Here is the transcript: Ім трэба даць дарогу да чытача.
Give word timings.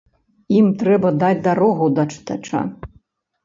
Ім 0.59 0.71
трэба 0.79 1.11
даць 1.25 1.43
дарогу 1.49 1.93
да 2.01 2.09
чытача. 2.17 2.67